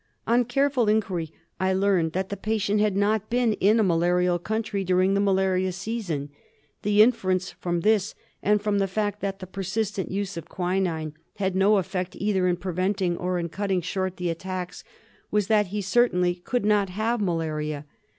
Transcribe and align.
On 0.25 0.45
careful 0.45 0.89
inquiry 0.89 1.31
I 1.59 1.73
learned 1.73 2.13
that 2.13 2.29
the 2.29 2.35
patient 2.35 2.81
had 2.81 2.97
not 2.97 3.29
been 3.29 3.53
in 3.53 3.79
a 3.79 3.83
malarial 3.83 4.39
country 4.39 4.83
during 4.83 5.13
the 5.13 5.19
malaria 5.19 5.71
season. 5.71 6.31
The 6.81 7.03
inference 7.03 7.51
from 7.51 7.81
this, 7.81 8.15
and 8.41 8.59
from 8.63 8.79
the 8.79 8.87
fact 8.87 9.21
that 9.21 9.37
the 9.37 9.45
persistent 9.45 10.09
use 10.09 10.37
of 10.37 10.49
quinine 10.49 11.13
had 11.35 11.55
no 11.55 11.77
effect 11.77 12.15
either 12.15 12.47
in 12.47 12.55
preventing 12.57 13.15
or 13.15 13.37
in 13.37 13.49
cutting 13.49 13.81
short 13.81 14.17
the 14.17 14.31
attacks, 14.31 14.83
was 15.29 15.45
that 15.45 15.67
he 15.67 15.83
certainly 15.83 16.33
could 16.33 16.65
not 16.65 16.89
have 16.89 17.21
malaria. 17.21 17.85